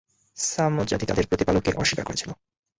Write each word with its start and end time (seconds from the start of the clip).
ছামূদ 0.37 0.85
জাতি 0.87 1.05
তাদের 1.07 1.29
প্রতিপালককে 1.29 1.71
অস্বীকার 1.73 2.05
করেছিল। 2.05 2.29